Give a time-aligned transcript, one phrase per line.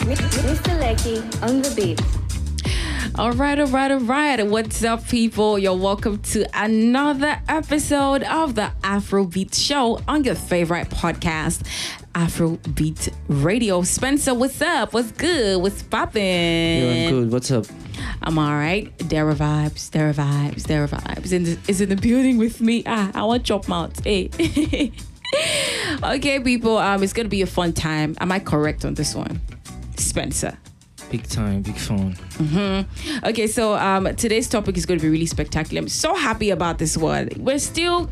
[0.00, 0.80] Mr.
[0.80, 2.00] Lecky on the beat.
[3.18, 4.46] All right, all right, all right.
[4.46, 5.58] What's up, people?
[5.58, 11.62] You're welcome to another episode of the Afrobeat Show on your favorite podcast,
[12.14, 13.82] Afrobeat Radio.
[13.82, 14.94] Spencer, what's up?
[14.94, 15.60] What's good?
[15.60, 16.22] What's popping?
[16.22, 17.32] Yeah, I'm good.
[17.32, 17.66] What's up?
[18.22, 18.96] I'm all right.
[19.06, 19.90] Dara Vibes.
[19.90, 20.66] There are vibes.
[20.66, 21.32] Dara Vibes.
[21.32, 22.82] In the, is in the building with me.
[22.86, 24.02] Ah, I want chop mouth.
[24.02, 24.30] Hey.
[26.02, 26.78] okay, people.
[26.78, 28.16] Um, it's gonna be a fun time.
[28.20, 29.40] Am I correct on this one,
[30.00, 30.58] Spencer?
[31.10, 32.16] Big time, big fun.
[33.24, 35.80] Okay, so um, today's topic is going to be really spectacular.
[35.80, 37.30] I'm so happy about this one.
[37.36, 38.08] We're still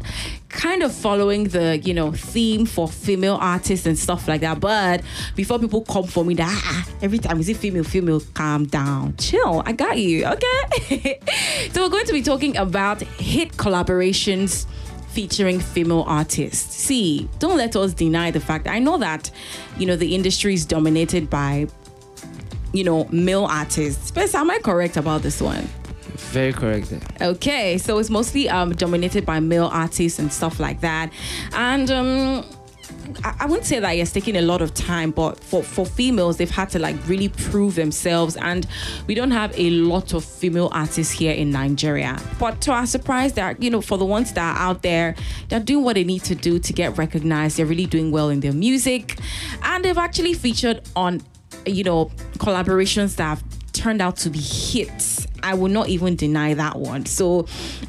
[0.49, 4.59] kind of following the you know theme for female artists and stuff like that.
[4.59, 5.03] But
[5.37, 9.17] before people come for me, that ah, every time is it female, female, calm down,
[9.17, 9.63] chill.
[9.65, 10.27] I got you.
[10.27, 11.21] Okay.
[11.73, 14.67] so we're going to be talking about hit collaborations
[15.11, 16.77] featuring female artists.
[16.77, 18.67] See, don't let us deny the fact.
[18.67, 19.31] I know that
[19.79, 21.69] you know the industry is dominated by
[22.73, 24.09] you know, male artists.
[24.09, 25.69] Spencer, am I correct about this one?
[26.33, 26.93] Very correct.
[27.21, 31.13] Okay, so it's mostly um, dominated by male artists and stuff like that.
[31.53, 32.45] And um,
[33.25, 36.37] I, I wouldn't say that it's taking a lot of time, but for, for females,
[36.37, 38.37] they've had to like really prove themselves.
[38.37, 38.67] And
[39.07, 42.21] we don't have a lot of female artists here in Nigeria.
[42.39, 45.15] But to our surprise, that you know, for the ones that are out there,
[45.49, 47.57] they're doing what they need to do to get recognized.
[47.59, 49.19] They're really doing well in their music,
[49.63, 51.23] and they've actually featured on,
[51.71, 52.07] you know,
[52.39, 55.27] collaborations that have turned out to be hits.
[55.43, 57.07] I will not even deny that one.
[57.07, 57.41] So,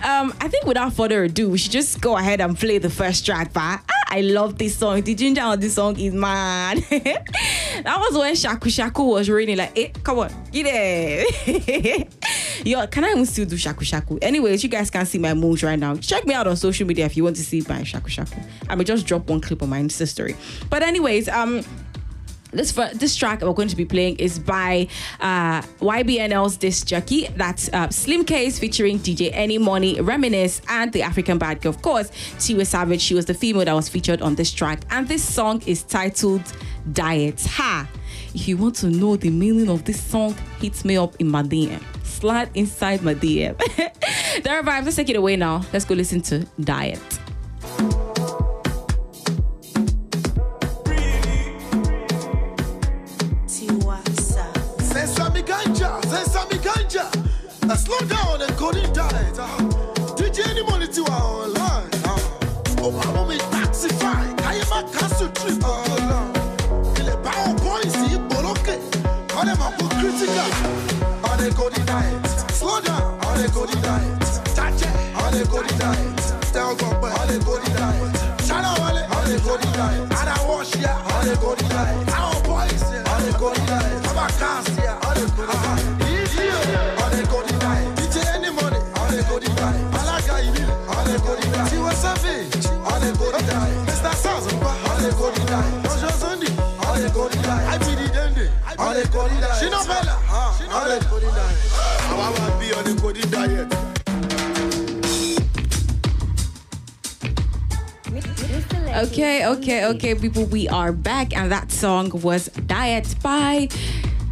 [0.04, 3.26] um, I think without further ado, we should just go ahead and play the first
[3.26, 3.54] track.
[3.54, 5.02] But ah, I love this song.
[5.02, 6.78] The ginger on this song is mad.
[6.90, 9.58] that was when Shaku Shaku was raining.
[9.58, 12.14] Like, eh, come on, get it.
[12.66, 14.20] Yo, can I even still do Shaku Shaku?
[14.22, 15.96] Anyways, you guys can see my moves right now.
[15.96, 18.40] Check me out on social media if you want to see my Shaku Shaku.
[18.68, 20.36] I may just drop one clip on my Insta story.
[20.70, 21.64] But anyways, um,
[22.52, 24.88] this this track we're going to be playing is by
[25.20, 27.28] uh, YBNL's disc jockey.
[27.36, 31.70] That's uh, Slimcase featuring DJ Enimoney, Reminisce, and the African Bad Girl.
[31.70, 33.02] Of course, Tiwa Savage.
[33.02, 36.42] She was the female that was featured on this track, and this song is titled
[36.92, 37.88] "Diet." Ha!
[38.34, 41.44] If you want to know the meaning of this song, hit me up in my
[41.44, 41.82] DM.
[42.04, 43.58] Slide inside my DM.
[44.44, 44.86] there are vibes.
[44.86, 45.64] Let's take it away now.
[45.72, 47.29] Let's go listen to "Diet."
[57.78, 59.38] Slow down and go in diet.
[59.38, 59.46] Uh,
[60.18, 61.88] DJ Enimoney to our online.
[62.04, 62.18] Uh,
[62.82, 64.26] oh, mama me taxify.
[64.42, 65.64] I am a castle trip.
[65.64, 66.34] Uh,
[67.00, 68.80] il est pas en point ici, boloké.
[69.38, 70.50] On est ma critical.
[71.56, 72.54] Go in diet.
[72.54, 73.20] Slow down.
[73.38, 74.42] Est go in diet.
[74.56, 74.90] Chache.
[75.16, 76.52] On est go in diet.
[76.52, 78.48] Tell go on est go in diet.
[78.48, 79.08] Chana wale.
[79.12, 80.02] On est go in diet.
[80.10, 80.98] And I wash ya.
[81.22, 82.39] Est go in diet.
[101.12, 103.68] I want be on the diet.
[109.08, 113.70] Okay, okay, okay, people, we are back, and that song was Diet by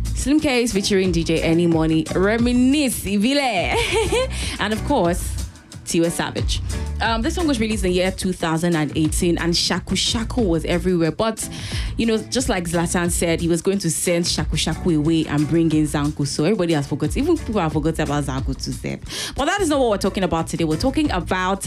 [0.03, 5.47] Slimcase featuring DJ Enimoney, Reminisce, Ivile, and of course,
[5.85, 6.61] Tiwa Savage.
[6.99, 11.11] Um, this song was released in the year 2018, and Shaku Shaku was everywhere.
[11.11, 11.47] But,
[11.95, 15.47] you know, just like Zlatan said, he was going to send Shaku Shaku away and
[15.47, 16.25] bring in Zanku.
[16.25, 18.99] So everybody has forgotten, even people have forgotten about Zanku to say.
[19.35, 20.63] But that is not what we're talking about today.
[20.63, 21.65] We're talking about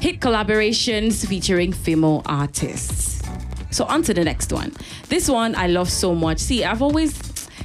[0.00, 3.22] hit collaborations featuring female artists.
[3.70, 4.72] So on to the next one.
[5.08, 6.38] This one I love so much.
[6.38, 7.16] See, I've always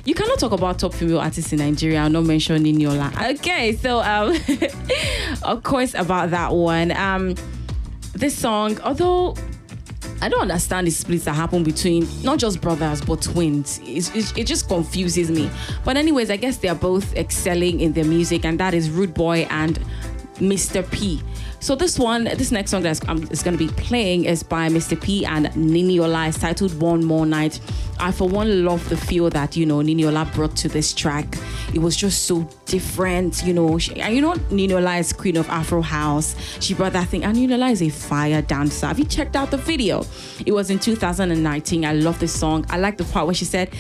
[0.07, 3.35] you cannot talk about top female artists in Nigeria and not mention Niniola.
[3.35, 4.33] Okay, so um
[5.43, 6.91] of course about that one.
[6.93, 7.35] Um
[8.13, 9.35] this song, although
[10.21, 13.79] I don't understand the splits that happen between not just brothers but twins.
[13.83, 15.49] It's, it's- it just confuses me.
[15.83, 19.45] But anyways, I guess they are both excelling in their music, and that is Rudeboy
[19.51, 19.77] and
[20.37, 20.89] Mr.
[20.89, 21.21] P.
[21.59, 24.69] So this one, this next song that's um, is going to be playing is by
[24.69, 24.99] Mr.
[24.99, 26.29] P and Niniola.
[26.29, 27.59] It's titled One More Night.
[27.99, 31.35] I for one love the feel that you know Niniola brought to this track.
[31.73, 33.79] It was just so different, you know.
[33.79, 36.35] She, you know Niniola is queen of Afro house.
[36.59, 38.87] She brought that thing, and Niniola is a fire dancer.
[38.87, 40.05] Have you checked out the video?
[40.45, 41.85] It was in 2019.
[41.85, 42.65] I love this song.
[42.69, 43.71] I like the part where she said,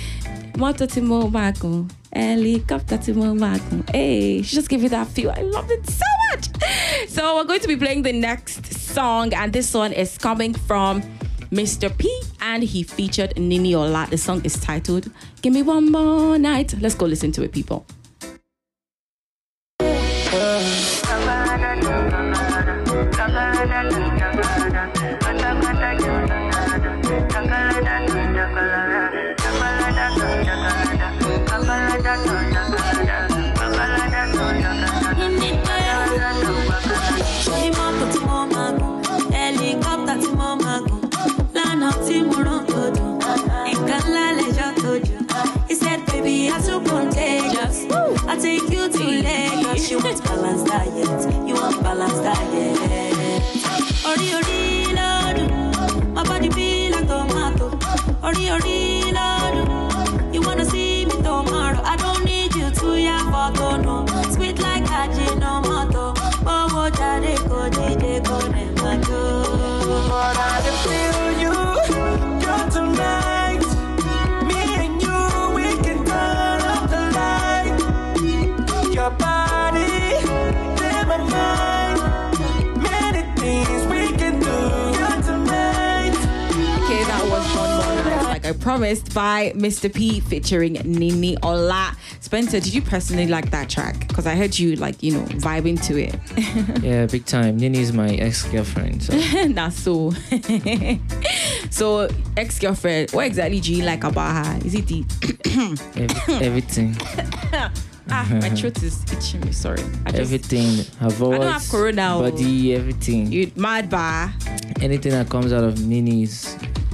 [0.57, 5.29] "Motor to Mobaco, helicopter to Mobaco." Hey, she just gave you that feel.
[5.29, 6.47] I love it so much.
[7.07, 11.01] So we're going to be playing the next song, and this one is coming from
[11.51, 11.95] Mr.
[11.97, 14.09] P, and he featured Niniola.
[14.09, 15.09] The song is titled
[15.41, 16.75] Give Me One More Night.
[16.79, 17.85] Let's go listen to it, people.
[45.67, 47.85] He said baby you're too contagious
[48.27, 49.91] i'll take you to Lagos.
[49.91, 51.46] You want balance diet
[88.67, 89.87] promised, by Mr.
[89.87, 91.95] P featuring Niniola.
[92.19, 94.05] Spencer, did you personally like that track?
[94.09, 96.13] Because I heard you like, you know, vibing to it.
[96.83, 97.55] Yeah, big time.
[97.55, 99.03] Nini is my ex-girlfriend.
[99.03, 99.13] So
[99.47, 100.11] Nah, so.
[101.69, 104.59] so, ex girlfriend, what exactly do you like about her?
[104.65, 105.05] Is it the.
[105.95, 106.95] every, everything,
[108.09, 109.81] ah, my throat is itching me, sorry.
[110.05, 110.85] I just, everything.
[110.99, 112.31] Her voice, don't have corona, oh.
[112.31, 113.31] body, everything.
[113.31, 114.33] You mad bar.
[114.81, 116.25] Anything that comes out of Nini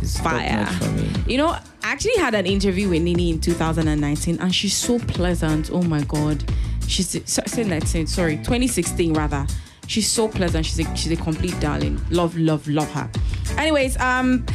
[0.03, 0.65] is, is top Fire.
[0.65, 1.09] notch for me.
[1.27, 5.69] You know, I actually had an interview with Nini in 2019 and she's so pleasant.
[5.71, 6.43] Oh my God.
[6.87, 9.45] She's, so- say 19, sorry, 2016 rather.
[9.87, 10.65] She's so pleasant.
[10.65, 11.99] She's a, she's a complete darling.
[12.09, 13.09] Love, love, love her.
[13.57, 14.45] Anyways, um,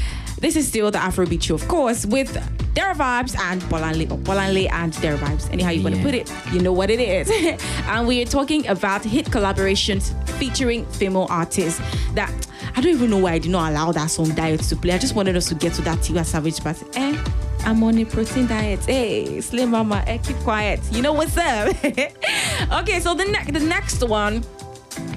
[0.40, 2.32] this is still the Afrobeat show, of course, with
[2.74, 5.52] Dara Vibes and Bolanle, or Bolanle and Dara Vibes.
[5.52, 7.30] Anyhow you want to put it, you know what it is.
[7.88, 11.80] and we are talking about hit collaborations featuring female artists
[12.14, 12.30] that
[12.78, 14.92] I don't even know why I did not allow that song Diet to play.
[14.92, 16.80] I just wanted us to get to that Tiwa Savage part.
[16.96, 17.24] Eh,
[17.64, 18.78] I'm on a protein diet.
[18.84, 20.78] Hey, Slim Mama, eh, keep quiet.
[20.92, 21.74] You know what's up?
[21.84, 24.44] okay, so the, ne- the next one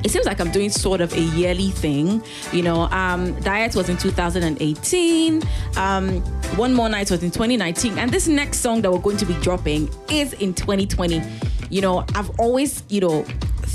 [0.04, 2.24] it seems like I'm doing sort of a yearly thing.
[2.52, 5.44] You know, um, Diet was in 2018.
[5.78, 6.22] Um,
[6.57, 8.00] One More Night was in 2019.
[8.00, 11.22] And this next song that we're going to be dropping is in 2020.
[11.69, 13.25] You know, I've always, you know,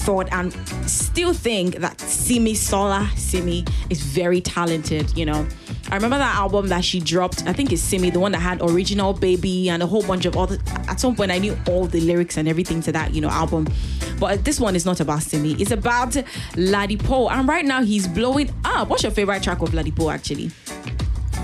[0.07, 0.53] thought and
[0.89, 5.45] still think that Simi Sola Simi is very talented, you know.
[5.91, 8.63] I remember that album that she dropped, I think it's Simi, the one that had
[8.63, 12.01] Original Baby and a whole bunch of other at some point I knew all the
[12.01, 13.67] lyrics and everything to that, you know, album.
[14.21, 15.55] But this one is not about Simi.
[15.55, 16.11] It's about
[16.55, 17.33] Ladipoe.
[17.33, 18.89] And right now he's blowing up.
[18.89, 20.53] What's your favorite track of Ladipoe actually?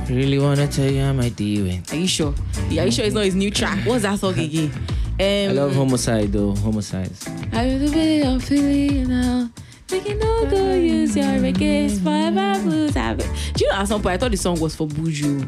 [0.08, 1.84] Really wanna tell you how my doing.
[1.90, 2.32] Are you sure?
[2.70, 3.84] Yeah, are you sure it's not his new track?
[3.84, 4.72] What's that song again?
[5.20, 6.54] Um, I love homicide though.
[6.54, 7.28] Homicides.
[7.52, 9.50] I really way I'm feeling now.
[9.86, 12.92] Thinking no go use your regrets for my blues.
[12.94, 15.44] Do you know at some point I thought the song was for Buju,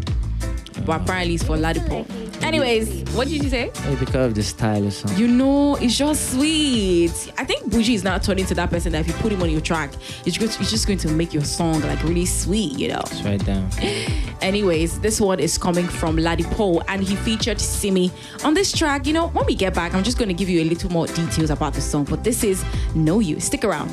[0.85, 2.05] but apparently it's for Ladipoe.
[2.55, 3.73] Anyways, what did you say?
[3.85, 5.19] Maybe because of the style or something.
[5.19, 7.11] You know, it's just sweet.
[7.37, 9.51] I think Buju is now turning to that person that if you put him on
[9.51, 9.91] your track,
[10.25, 13.01] it's just, it's just going to make your song like really sweet, you know.
[13.09, 13.69] Just write down.
[14.41, 18.13] Anyways, this one is coming from Ladipoe and he featured Simi
[18.45, 19.05] on this track.
[19.05, 21.09] You know, when we get back, I'm just going to give you a little more
[21.09, 23.41] details about the song, but this is Know You.
[23.41, 23.91] Stick around.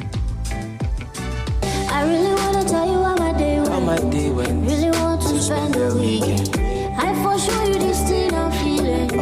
[1.64, 4.04] I really wanna tell you how my day How went.
[4.04, 4.68] my day went.
[4.70, 6.61] Really want to spend the weekend.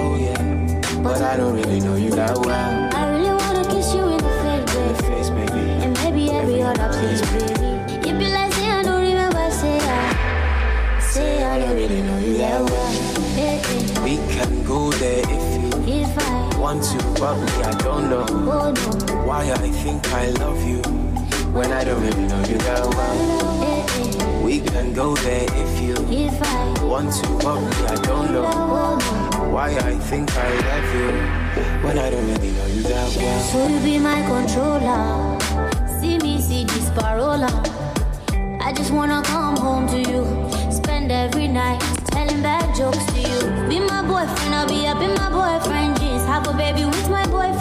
[0.02, 0.42] Oh yeah,
[1.04, 2.90] but I don't really know you that well.
[2.96, 5.64] I really wanna kiss you in the face, The face, baby.
[5.84, 8.08] And maybe every other place, baby.
[8.08, 11.00] You be like, say I don't remember, say I.
[11.02, 12.92] Say I don't really know you that well.
[13.40, 13.60] Hey,
[14.04, 15.70] We can go there if you
[16.02, 19.16] if I want to, but me, I don't know oh no.
[19.28, 20.82] why I think I love you
[21.54, 24.44] when I don't really know you that well.
[24.44, 25.96] We can go there if you
[26.88, 28.98] want to, but me, I don't know
[29.52, 33.40] why I think I love you when I don't really know you that well.
[33.42, 35.40] So you be my controller.
[36.00, 37.50] See me, see this parola.
[38.62, 40.26] I just wanna come home to you.
[40.72, 43.40] Spend every night telling bad jokes to you.
[43.70, 46.26] Be my boyfriend, I'll be up in my boyfriend jeans.
[46.26, 47.59] Have a baby with my boyfriend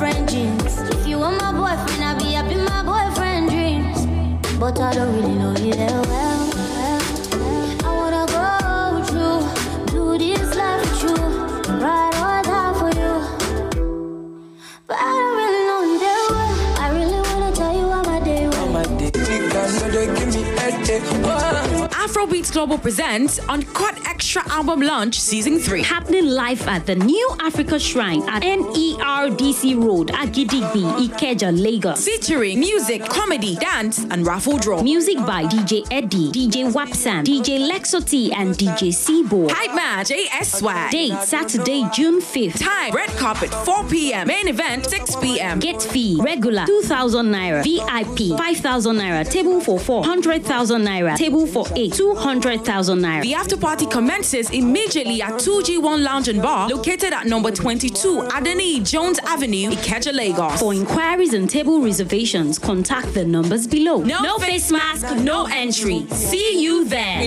[22.68, 25.84] Global presents Uncut Extra Album Launch Season 3.
[25.84, 32.04] happening live at the New Africa Shrine at NERDC Road, Agidigbi, Ikeja, Lagos.
[32.04, 34.82] Featuring music, comedy, dance, and raffle draw.
[34.82, 39.52] Music by DJ Eddie, DJ Wapsan, DJ Lexo T, and DJ Seaboard.
[39.52, 40.90] Hype Man, JS Swag.
[40.90, 42.58] Date Saturday, June 5th.
[42.58, 44.26] Time, red carpet, 4 p.m.
[44.26, 45.60] Main event, 6 p.m.
[45.60, 51.64] Get fee regular 2,000 naira, VIP 5,000 naira, table for 4 100,000 naira, table for
[51.76, 53.22] 8 200,000 naira.
[53.22, 58.88] The after party commences immediately at 2G1 Lounge and Bar, located at number 22 Adeniyi
[58.88, 60.60] Jones Avenue, Ikeja, Lagos.
[60.60, 64.02] For inquiries and table reservations, contact the numbers below.
[64.02, 66.06] No face mask, no entry.
[66.10, 67.22] See you there.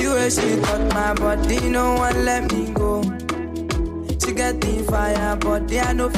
[0.00, 3.02] USA got my body, no one let me go.
[4.24, 6.08] She get the fire, but they are no.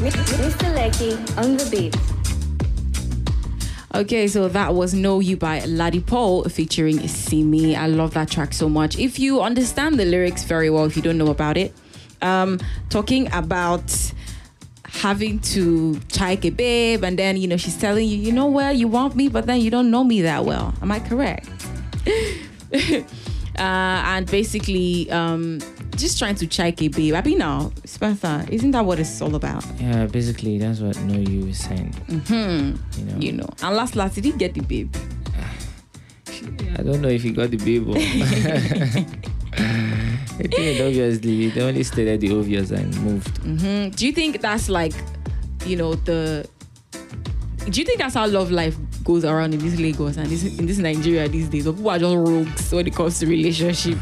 [0.00, 0.74] Mr.
[0.74, 2.13] Lecky on the beat.
[3.94, 7.76] Okay, so that was Know You by Ladipoe featuring Simi.
[7.76, 8.98] I love that track so much.
[8.98, 11.72] If you understand the lyrics very well, if you don't know about it,
[12.20, 12.58] um,
[12.90, 14.12] talking about
[14.82, 18.72] having to chike a babe and then you know she's telling you, you know well,
[18.72, 20.74] you want me, but then you don't know me that well.
[20.82, 21.48] Am I correct?
[22.74, 22.98] uh,
[23.60, 25.60] and basically, um,
[25.96, 27.14] just trying to check it, babe.
[27.14, 29.64] I mean, now, Spencer, isn't that what it's all about?
[29.78, 31.92] Yeah, basically that's what Know You is saying.
[32.08, 32.98] Mm-hmm.
[33.00, 33.48] You know, You know.
[33.62, 34.94] And last, last, did he get the babe?
[36.78, 37.88] I don't know if he got the babe.
[37.88, 37.96] or-
[39.56, 43.40] I think obviously they only stated the obvious and moved.
[43.42, 44.92] Mm, Do you think that's like,
[45.64, 46.48] you know, the?
[47.70, 50.66] Do you think that's how love life goes around in this Lagos and this in
[50.66, 51.66] this Nigeria these days?
[51.68, 53.96] Or people are just rogues when it comes to relationship,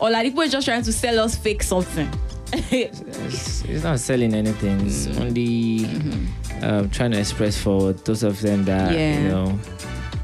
[0.00, 2.08] or like people are just trying to sell us fake something.
[2.52, 4.86] It's, it's not selling anything.
[4.86, 5.84] It's only
[6.62, 9.20] um, trying to express for those of them that Yeah.
[9.20, 9.58] you know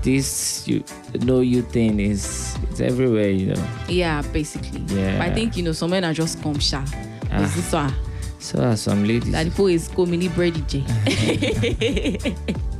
[0.02, 0.84] this you
[1.22, 3.30] know you thing is it's everywhere.
[3.30, 3.66] You know.
[3.88, 4.80] yeah, basically.
[4.88, 5.18] Yeah.
[5.18, 6.84] But I think you know some men are just come sha.
[7.32, 7.42] Ah.
[7.44, 7.94] Is this one?
[8.38, 9.34] So are some ladies.
[9.44, 10.84] People is go mini bread DJ.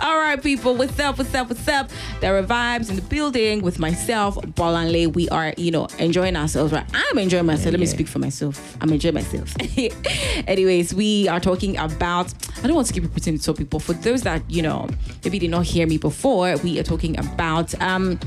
[0.00, 1.18] All right, people, what's up?
[1.18, 1.48] What's up?
[1.48, 1.90] What's up?
[2.20, 5.12] Dara Vibes in the building with myself, Bolanle.
[5.12, 6.72] We are, you know, enjoying ourselves.
[6.72, 6.84] Right?
[6.94, 7.72] I'm enjoying myself.
[7.72, 8.76] Let me speak for myself.
[8.80, 9.56] I'm enjoying myself.
[10.46, 12.32] Anyways, we are talking about.
[12.62, 14.88] I don't want to keep repeating the topic, but for those that you know
[15.24, 18.20] maybe did not hear me before, we are talking about um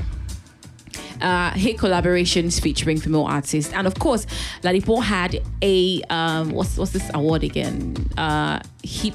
[1.22, 4.26] uh, hit collaborations featuring female artists, and of course,
[4.62, 7.96] Ladipoe had a um, what's what's this award again?
[8.18, 9.14] Uh, he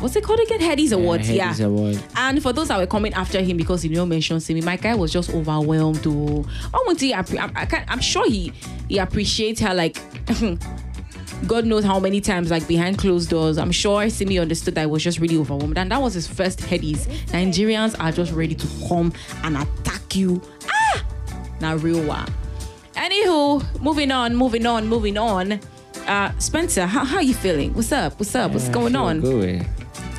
[0.00, 0.60] what's it called again?
[0.60, 1.54] Headies Awards, yeah.
[1.60, 2.02] Award.
[2.16, 4.94] And for those that were coming after him because he didn't mention Simi, my guy
[4.94, 5.96] was just overwhelmed.
[5.96, 8.52] Though I I, can't, I'm sure he
[8.88, 9.98] he appreciates her like.
[11.48, 13.58] God knows how many times, like behind closed doors.
[13.58, 15.76] I'm sure Simi understood that I was just really overwhelmed.
[15.76, 17.06] And that was his first headies.
[17.26, 20.40] Nigerians are just ready to come and attack you.
[20.66, 21.04] Ah!
[21.60, 22.32] Now, real one.
[22.94, 25.60] Anywho, moving on, moving on, moving on.
[26.06, 27.74] Uh, Spencer, how, how you feeling?
[27.74, 28.18] What's up?
[28.18, 28.52] What's up?
[28.52, 29.20] What's Yeah, I going on?
[29.20, 29.66] good.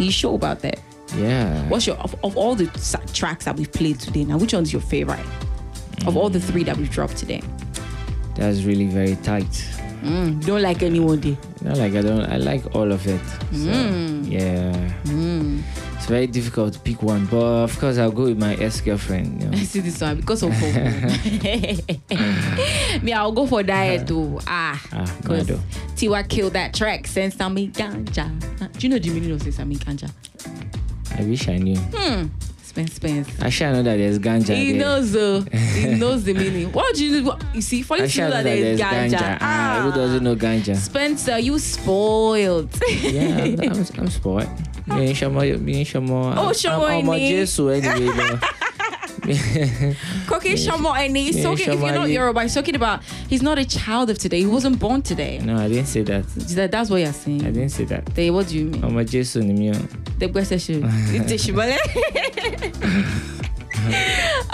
[0.04, 0.80] You sure about that?
[1.16, 1.68] Yeah.
[1.70, 2.66] What's your of, of all the
[3.14, 4.24] tracks that we've played today?
[4.26, 5.26] Now, which one's your favorite?
[6.06, 7.42] Of all the three that we've dropped today,
[8.36, 9.66] That's really very tight.
[10.04, 11.38] you don't like anyone day.
[11.62, 12.26] Not like I don't.
[12.26, 13.22] I like all of it.
[13.52, 14.30] So, Mm.
[14.30, 14.74] Yeah.
[16.06, 19.42] It's very difficult to pick one, but of course I'll go with my ex girlfriend.
[19.42, 19.58] You know.
[19.58, 20.52] I see this one because of
[23.02, 23.12] me.
[23.12, 24.40] I'll go for diet too.
[24.46, 25.48] Ah, Ah, because.
[25.98, 27.06] Tiwa killed that track.
[27.08, 28.30] Sensami ganja.
[28.74, 30.12] Do you know the meaning of Sensami ganja?
[31.18, 31.76] I wish I knew.
[31.80, 32.28] Hmm.
[32.62, 33.28] Spence, Spence.
[33.42, 34.82] I should know that there's ganja He there.
[34.82, 35.44] knows the
[35.74, 36.72] he knows the meaning.
[36.72, 37.82] What do you what, you see?
[37.82, 39.18] For you to know know that that there's there's ganja.
[39.18, 39.38] ganja.
[39.42, 40.76] Ah, who doesn't know ganja?
[40.76, 42.70] Spencer, you spoiled.
[43.02, 44.50] Yeah, I'm, I'm, I'm spoiled.
[44.88, 46.10] And Shamo, me and Shamo.
[46.38, 47.20] Oh, I'm- Shamo I'm.
[47.20, 48.16] Jesus anyway.
[48.16, 48.40] though.
[49.26, 51.68] Koke Shamo and he's talking.
[51.74, 54.40] If you're not Yoruba, he's talking about he's not a child of today.
[54.42, 55.40] He wasn't born today.
[55.40, 56.28] no, I didn't say that.
[56.28, 57.42] That, that's what you're saying.
[57.42, 58.06] I didn't say that.
[58.14, 58.84] They, what do you mean?
[58.84, 59.56] I'm a Jesus in.
[60.20, 60.84] The question should.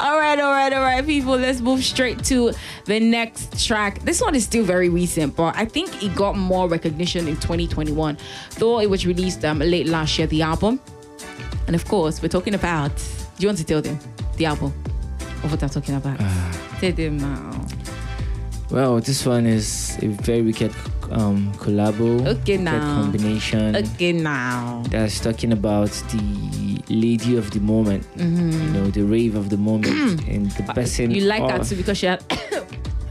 [0.01, 1.37] All right, all right, all right, people.
[1.37, 2.53] Let's move straight to
[2.85, 3.99] the next track.
[3.99, 8.17] This one is still very recent, but I think it got more recognition in 2021,
[8.57, 10.25] though it was released um, late last year.
[10.25, 10.79] The album,
[11.67, 12.95] and of course, we're talking about.
[12.95, 13.99] Do you want to tell them
[14.37, 14.73] the album
[15.43, 16.17] of what I'm talking about?
[16.79, 17.67] tell them now.
[18.71, 20.73] Well, this one is a very wicked
[21.11, 22.25] um, collabo.
[22.27, 23.01] Okay, now.
[23.01, 23.75] combination.
[23.75, 24.83] Okay, now.
[24.89, 28.05] That's talking about the lady of the moment.
[28.15, 31.09] You know, the rave of the moment, and the person.
[31.09, 31.15] Mm-hmm.
[31.15, 32.23] You like that too because she had.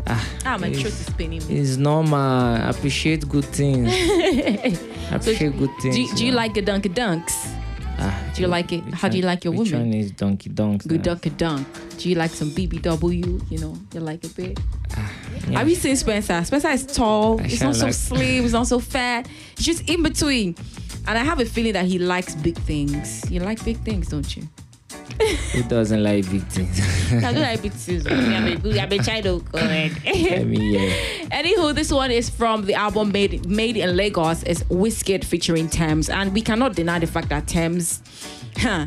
[0.07, 1.61] Ah, ah, my throat is paining me.
[1.61, 2.57] It's normal.
[2.69, 3.93] Appreciate good things.
[5.13, 5.95] Appreciate good things.
[5.95, 7.50] Do, do you like the Dunkin' Dunks?
[8.03, 8.83] Ah, Do you like it?
[8.95, 9.93] How do you like your woman?
[9.93, 10.87] is Donkey Donks?
[10.87, 11.67] Good dunk a dunk.
[11.99, 13.51] Do you like some BBW?
[13.51, 14.59] You know, you like a bit.
[15.49, 15.59] Yeah.
[15.59, 16.43] Have you seen Spencer?
[16.45, 17.41] Spencer is tall.
[17.41, 18.43] I He's not so slim.
[18.43, 19.29] He's not so fat.
[19.57, 20.57] He's just in between.
[21.07, 23.31] And I have a feeling that he likes big things.
[23.31, 24.49] You like big things, don't you?
[25.53, 26.81] Who doesn't like big things?
[27.25, 28.07] I do like big things.
[28.07, 28.81] I'm a.
[28.81, 29.63] I'm a child of God.
[29.65, 30.91] I mean, yeah.
[31.31, 34.43] Anywho, this one is from the album Made Made in Lagos.
[34.45, 38.03] It's Wizkid featuring Tems, and we cannot deny the fact that Tems,
[38.57, 38.87] huh,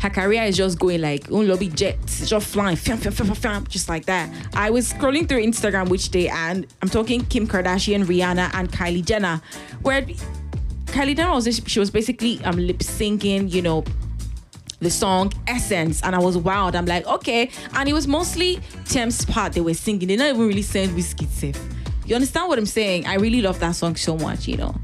[0.00, 3.68] her career is just going like un lobby jets, just flying, fiam, fiam, fiam, fiam,
[3.68, 4.30] just like that.
[4.54, 9.04] I was scrolling through Instagram which day, and I'm talking Kim Kardashian, Rihanna, and Kylie
[9.04, 9.42] Jenner,
[9.82, 10.02] where
[10.86, 13.84] Kylie Jenner was she was basically um lip syncing, you know,
[14.84, 16.76] the song Essence, and I was wild.
[16.76, 17.50] I'm like, okay.
[17.74, 20.08] And it was mostly Tems' part they were singing.
[20.08, 21.58] They're not even really saying Whiskey safe.
[22.06, 23.06] You understand what I'm saying?
[23.06, 24.74] I really love that song so much, you know.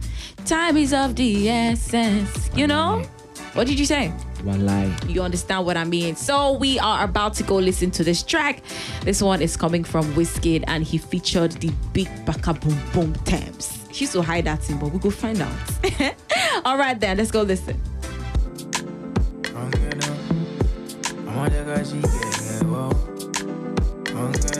[0.47, 3.04] Time is of the essence, you know?
[3.52, 4.09] What did you say?
[4.42, 4.97] One lie.
[5.07, 6.16] You understand what I mean?
[6.16, 8.62] So we are about to go listen to this track.
[9.02, 13.87] This one is coming from Wizkid and he featured the big baka boom boom Tems.
[13.92, 15.52] She so high that thing, but we go find out.
[16.64, 17.78] All right then, let's go listen.
[24.40, 24.60] Said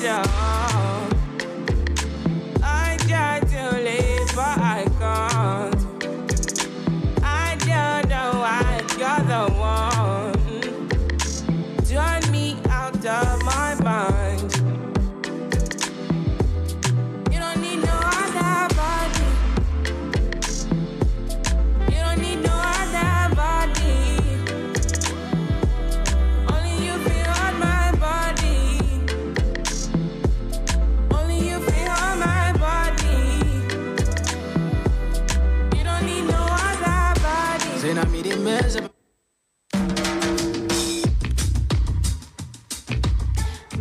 [0.00, 0.57] give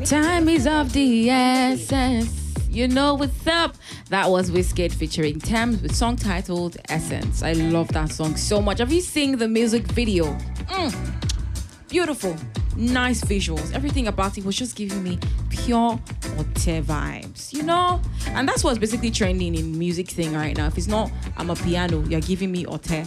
[0.07, 2.31] Time is of the essence.
[2.69, 3.75] You know what's up.
[4.07, 7.43] That was Wizkid featuring Tems with song titled Essence.
[7.43, 8.77] I love that song so much.
[8.77, 10.27] Have you seen the music video?
[10.69, 11.89] Mm.
[11.89, 12.37] Beautiful,
[12.77, 13.73] nice visuals.
[13.73, 15.99] Everything about it was just giving me pure
[16.37, 17.99] Ote vibes, you know?
[18.27, 20.67] And that's what's basically trending in music thing right now.
[20.67, 23.05] If it's not Amapiano, you're giving me Ote.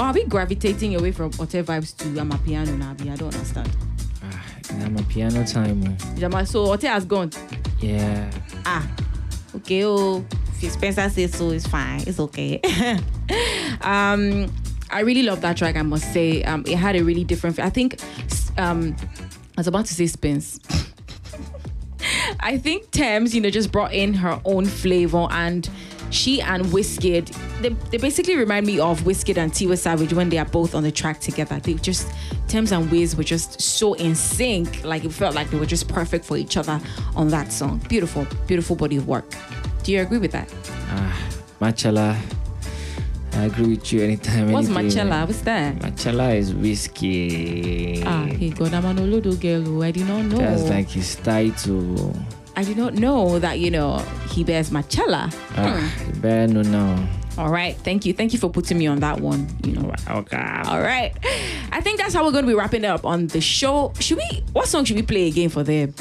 [0.00, 2.90] Or are we gravitating away from Ote vibes to Amapiano now?
[2.90, 3.89] I don't understand.
[4.78, 5.82] Amapiano time.
[5.86, 6.16] oh.
[6.18, 7.30] Jama, So Ote has gone.
[7.80, 8.30] Yeah.
[8.66, 8.86] ah,
[9.56, 10.24] okay, oh,
[10.62, 12.60] if Spencer says so, it's fine, it's okay.
[13.80, 14.52] um,
[14.90, 16.42] I really love that track, I must say.
[16.42, 18.00] Um, it had a really different, I think,
[18.58, 18.94] um,
[19.56, 20.58] I was about to say Spence.
[22.40, 25.68] I think Tems, you know, just brought in her own flavor and
[26.10, 30.38] she and Wizkid, they, they basically remind me of Wizkid and Tiwa Savage when they
[30.38, 31.58] are both on the track together.
[31.60, 32.08] They just,
[32.48, 34.84] Tems and Wiz were just so in sync.
[34.84, 36.80] Like it felt like they were just perfect for each other
[37.14, 37.78] on that song.
[37.88, 39.34] Beautiful, beautiful body of work.
[39.82, 40.52] Do you agree with that?
[40.90, 41.28] Ah,
[41.60, 42.16] Machala.
[43.32, 44.50] I agree with you anytime.
[44.50, 45.06] What's anything.
[45.06, 45.26] Machala?
[45.26, 45.76] What's that?
[45.76, 48.02] Machala is Wizkid.
[48.04, 49.82] Ah, hey, God, I'm an Olodo girl.
[49.82, 50.38] I did not know.
[50.38, 52.14] That's like his title.
[52.56, 53.98] I did not know that, you know,
[54.30, 55.34] he bears Machala.
[55.56, 57.08] Ah, you better know now.
[57.38, 57.76] All right.
[57.76, 58.12] Thank you.
[58.12, 59.48] Thank you for putting me on that one.
[59.64, 59.92] You know.
[60.08, 60.62] Okay.
[60.66, 61.12] All right.
[61.72, 63.92] I think that's how we're going to be wrapping up on the show.
[64.00, 64.42] Should we?
[64.52, 65.94] What song should we play again for them?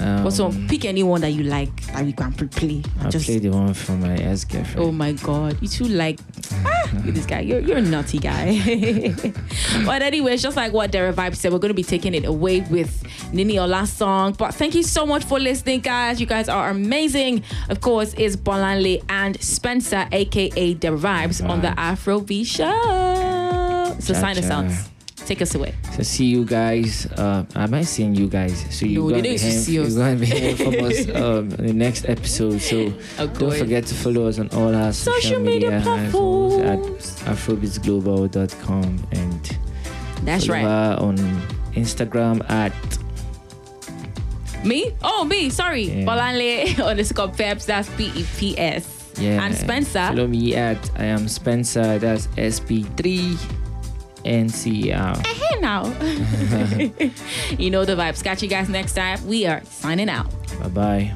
[0.00, 0.66] Um, What song?
[0.68, 2.82] Pick any one that you like that we can play.
[3.02, 3.26] I'll Just.
[3.26, 4.78] play the one from my ex girlfriend.
[4.86, 5.56] Oh my God!
[5.60, 6.18] You two like
[6.64, 7.40] ah, this guy.
[7.40, 9.12] You're you're a naughty guy.
[9.86, 11.52] but anyway, just like what Dara Vibe said.
[11.52, 13.02] We're going to be taking it away with
[13.32, 14.32] Niniola's song.
[14.32, 16.20] But thank you so much for listening, guys.
[16.20, 17.42] You guys are amazing.
[17.68, 23.96] Of course, it's Bolanle and Spencer, aka Dara Vibes, on the Afrobeat Show.
[24.00, 24.66] So sign us Cha-cha.
[24.66, 24.93] out.
[25.26, 25.74] Take us away.
[25.96, 27.06] So see you guys.
[27.06, 28.64] Uh, I might seeing you guys.
[28.70, 31.66] So you're No, gonna be hearing, see you're gonna be hearing from us um, in
[31.66, 32.60] the next episode.
[32.60, 37.16] So don't forget to follow us on all our social, Social media at platforms.
[37.22, 39.58] afrobeatsglobal.com and
[40.24, 40.64] That's right.
[40.64, 41.16] on
[41.72, 42.72] Instagram at
[44.64, 44.92] Me?
[45.02, 45.48] Oh, me.
[45.50, 45.84] Sorry.
[45.84, 46.04] Yeah.
[46.06, 47.64] Bolanle underscore Peps.
[47.66, 49.12] That's P E P S.
[49.18, 49.42] yeah.
[49.44, 50.06] And Spencer.
[50.08, 51.98] Follow me at I am Spencer.
[51.98, 52.28] That's
[54.24, 55.26] SP3 NCR.
[55.26, 55.84] Hey now.
[57.58, 58.22] you know the vibes.
[58.22, 59.24] Catch you guys next time.
[59.26, 60.26] We are signing out.
[60.60, 61.14] Bye bye.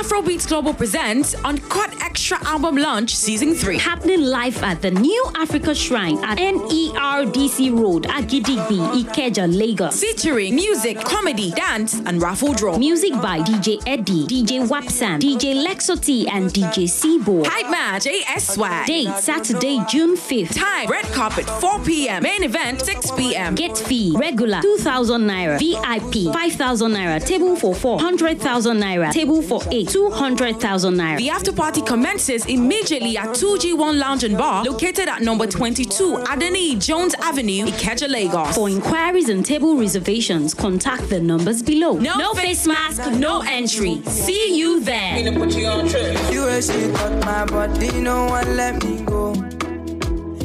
[0.00, 3.76] Afrobeats Global presents on Uncut Extra Album Launch Season 3.
[3.76, 10.00] Happening live at the New Africa Shrine at NERDC Road, Agidigbi, Ikeja, Lagos.
[10.00, 12.78] Featuring music, comedy, dance, and raffle draw.
[12.78, 17.46] Music by DJ Eddie, DJ Wapsam, DJ Lexo T, and DJ Seaboard.
[17.46, 18.86] Hype Man, JS Swag.
[18.86, 20.54] Date Saturday, June 5th.
[20.54, 22.22] Time, red carpet, 4 p.m.
[22.22, 23.54] Main event, 6 p.m.
[23.54, 29.62] Get fee regular 2,000 naira, VIP 5,000 naira, table for 4 100,000 naira, table for
[29.70, 31.18] 8 200,000 naira.
[31.18, 36.84] The after party commences immediately at 2G1 Lounge and Bar, located at number 22 Adeniyi
[36.84, 38.54] Jones Avenue, Ikeja, Lagos.
[38.54, 41.94] For inquiries and table reservations, contact the numbers below.
[41.98, 44.02] No, face mask, no entry.
[44.06, 45.18] See you there.
[45.18, 46.86] You ain't she
[47.24, 49.34] my body, no one let me go.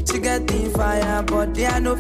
[0.05, 1.97] She get the fire, but they are no